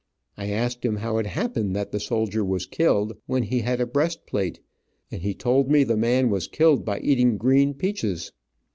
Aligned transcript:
I 0.35 0.47
asked 0.49 0.83
him 0.83 0.95
how 0.95 1.19
it 1.19 1.27
happened 1.27 1.75
that 1.75 1.91
the 1.91 1.99
soldier 1.99 2.43
was 2.43 2.65
killed, 2.65 3.17
when 3.27 3.43
he 3.43 3.59
had 3.59 3.79
a 3.79 3.85
breast 3.85 4.25
plate, 4.25 4.59
and 5.11 5.21
he 5.21 5.35
told 5.35 5.69
me 5.69 5.83
the 5.83 5.95
man 5.95 6.31
was 6.31 6.47
killed 6.47 6.83
by 6.83 6.99
eating 7.01 7.37
green 7.37 7.75
peaches. 7.75 8.31